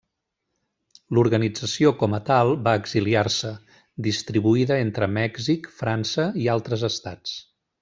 L'organització 1.17 1.91
com 1.99 2.15
a 2.19 2.19
tal 2.29 2.49
va 2.69 2.73
exiliar-se, 2.85 3.51
distribuïda 4.09 4.79
entre 4.87 5.11
Mèxic, 5.21 5.71
França 5.83 6.27
i 6.47 6.51
altres 6.57 6.89
estats. 6.93 7.39